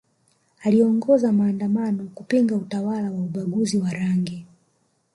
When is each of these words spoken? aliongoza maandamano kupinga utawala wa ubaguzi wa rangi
aliongoza 0.63 1.31
maandamano 1.31 2.07
kupinga 2.15 2.55
utawala 2.55 3.11
wa 3.11 3.19
ubaguzi 3.19 3.77
wa 3.77 3.91
rangi 3.93 4.45